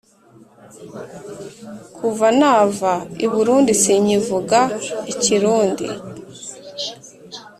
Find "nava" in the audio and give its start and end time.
2.39-2.93